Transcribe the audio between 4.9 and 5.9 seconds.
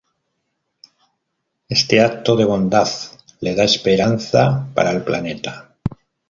planeta.